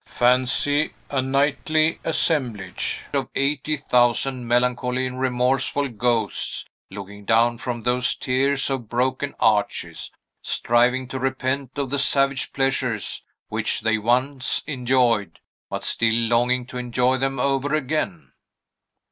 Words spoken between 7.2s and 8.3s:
down from those